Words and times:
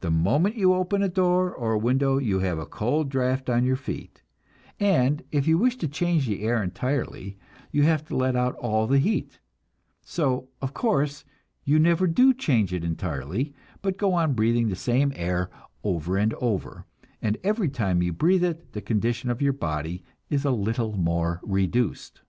The 0.00 0.10
moment 0.10 0.56
you 0.58 0.74
open 0.74 1.02
a 1.02 1.08
door 1.08 1.50
or 1.50 1.78
window, 1.78 2.18
you 2.18 2.40
have 2.40 2.58
a 2.58 2.66
cold 2.66 3.08
draft 3.08 3.48
on 3.48 3.64
your 3.64 3.74
feet, 3.74 4.20
and 4.78 5.22
if 5.32 5.46
you 5.48 5.56
wish 5.56 5.78
to 5.78 5.88
change 5.88 6.26
the 6.26 6.42
air 6.42 6.62
entirely 6.62 7.38
you 7.72 7.84
have 7.84 8.04
to 8.08 8.16
let 8.16 8.36
out 8.36 8.54
all 8.56 8.86
the 8.86 8.98
heat; 8.98 9.40
so, 10.02 10.50
of 10.60 10.74
course, 10.74 11.24
you 11.64 11.78
never 11.78 12.06
do 12.06 12.34
change 12.34 12.74
it 12.74 12.84
entirely, 12.84 13.54
but 13.80 13.96
go 13.96 14.12
on 14.12 14.34
breathing 14.34 14.68
the 14.68 14.76
same 14.76 15.10
air 15.16 15.48
over 15.82 16.18
and 16.18 16.34
over, 16.34 16.84
and 17.22 17.38
every 17.42 17.70
time 17.70 18.02
you 18.02 18.12
breathe 18.12 18.44
it 18.44 18.72
the 18.74 18.82
condition 18.82 19.30
of 19.30 19.40
your 19.40 19.54
body 19.54 20.04
is 20.28 20.44
a 20.44 20.50
little 20.50 20.98
more 20.98 21.40
reduced. 21.42 22.20